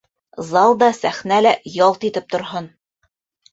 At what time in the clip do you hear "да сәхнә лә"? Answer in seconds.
0.83-1.53